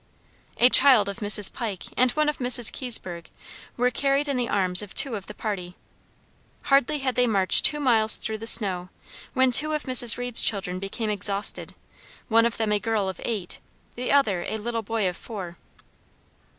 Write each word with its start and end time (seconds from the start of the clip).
A 0.57 0.67
child 0.67 1.07
of 1.09 1.17
Mrs. 1.17 1.53
Pike, 1.53 1.83
and 1.95 2.09
one 2.13 2.27
of 2.27 2.39
Mrs. 2.39 2.71
Kiesburg, 2.71 3.29
were 3.77 3.91
carried 3.91 4.27
in 4.27 4.35
the 4.35 4.49
arms 4.49 4.81
of 4.81 4.95
two 4.95 5.13
of 5.15 5.27
the 5.27 5.35
party. 5.35 5.75
Hardly 6.63 6.97
had 6.97 7.13
they 7.13 7.27
marched 7.27 7.63
two 7.65 7.79
miles 7.79 8.17
through 8.17 8.39
the 8.39 8.47
snow, 8.47 8.89
when 9.35 9.51
two 9.51 9.73
of 9.73 9.83
Mrs. 9.83 10.17
Reed's 10.17 10.41
children 10.41 10.79
became 10.79 11.11
exhausted 11.11 11.75
one 12.29 12.47
of 12.47 12.57
them 12.57 12.71
a 12.71 12.79
girl 12.79 13.09
of 13.09 13.21
eight, 13.23 13.59
the 13.93 14.11
other 14.11 14.41
a 14.47 14.57
little 14.57 14.81
boy 14.81 15.07
of 15.07 15.15
four. 15.15 15.59